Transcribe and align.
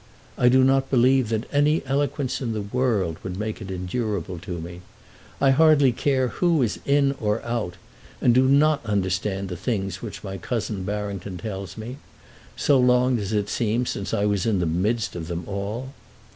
I 0.35 0.49
do 0.49 0.63
not 0.63 0.89
believe 0.89 1.29
that 1.29 1.47
any 1.53 1.83
eloquence 1.85 2.41
in 2.41 2.53
the 2.53 2.61
world 2.63 3.19
would 3.21 3.37
make 3.37 3.61
it 3.61 3.69
endurable 3.69 4.39
to 4.39 4.59
me. 4.59 4.81
I 5.39 5.51
hardly 5.51 5.91
care 5.91 6.29
who 6.29 6.63
is 6.63 6.79
in 6.87 7.11
or 7.21 7.39
out, 7.43 7.75
and 8.19 8.33
do 8.33 8.47
not 8.47 8.83
understand 8.83 9.47
the 9.47 9.55
things 9.55 10.01
which 10.01 10.23
my 10.23 10.39
cousin 10.39 10.85
Barrington 10.85 11.37
tells 11.37 11.77
me, 11.77 11.97
so 12.55 12.79
long 12.79 13.17
does 13.17 13.31
it 13.31 13.47
seem 13.47 13.85
since 13.85 14.11
I 14.11 14.25
was 14.25 14.47
in 14.47 14.57
the 14.57 14.65
midst 14.65 15.15
of 15.15 15.27
them 15.27 15.43
all. 15.45 15.89